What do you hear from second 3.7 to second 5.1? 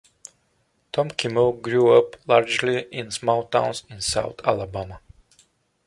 in south Alabama.